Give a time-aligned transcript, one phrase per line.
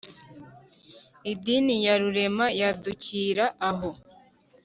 [1.31, 3.89] Idini ya Rurema yadukira aho.